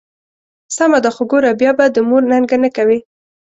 [0.75, 2.99] سمه ده، خو ګوره بیا به د مور ننګه نه کوې.